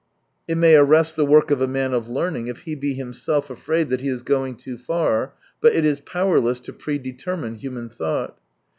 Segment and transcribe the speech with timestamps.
[0.47, 3.51] It may arrest the work of a man of learning, if he be him self
[3.51, 7.87] afraid that he is going too far, but it is powerless to pre determine human
[7.87, 8.39] thought.